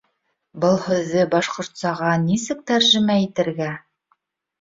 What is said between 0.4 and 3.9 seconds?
Был һүҙҙе башҡортсаға нисек тәржемә итергә?